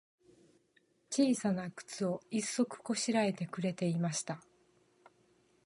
[1.11, 4.41] ちいさなくつを、一足こしらえてくれていました。